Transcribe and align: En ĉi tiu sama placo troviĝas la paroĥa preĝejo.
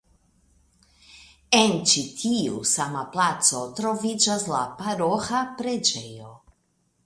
En 1.57 1.73
ĉi 1.91 2.03
tiu 2.23 2.57
sama 2.71 3.05
placo 3.17 3.63
troviĝas 3.81 4.49
la 4.55 4.65
paroĥa 4.81 5.47
preĝejo. 5.61 6.37